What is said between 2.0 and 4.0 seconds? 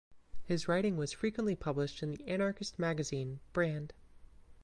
in the anarchist magazine "Brand".